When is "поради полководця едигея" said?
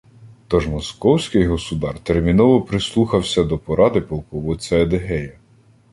3.57-5.33